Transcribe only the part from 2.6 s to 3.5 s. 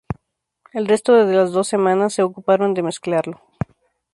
de mezclarlo.